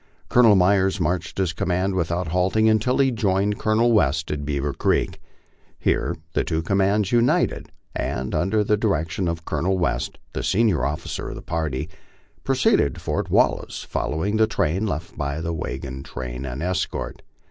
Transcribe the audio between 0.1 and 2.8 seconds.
Colonel Myers marched his command without halting